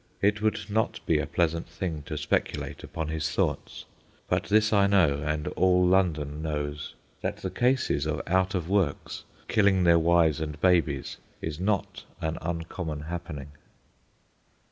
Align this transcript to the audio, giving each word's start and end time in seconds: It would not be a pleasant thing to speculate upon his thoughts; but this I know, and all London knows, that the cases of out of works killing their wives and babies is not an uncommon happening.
It 0.19 0.41
would 0.41 0.61
not 0.67 0.99
be 1.05 1.19
a 1.19 1.27
pleasant 1.27 1.69
thing 1.69 2.01
to 2.07 2.17
speculate 2.17 2.83
upon 2.83 3.09
his 3.09 3.29
thoughts; 3.29 3.85
but 4.27 4.45
this 4.45 4.73
I 4.73 4.87
know, 4.87 5.21
and 5.21 5.47
all 5.49 5.85
London 5.85 6.41
knows, 6.41 6.95
that 7.21 7.37
the 7.37 7.51
cases 7.51 8.07
of 8.07 8.19
out 8.25 8.55
of 8.55 8.67
works 8.67 9.25
killing 9.47 9.83
their 9.83 9.99
wives 9.99 10.41
and 10.41 10.59
babies 10.59 11.17
is 11.39 11.59
not 11.59 12.03
an 12.19 12.39
uncommon 12.41 13.01
happening. 13.01 13.49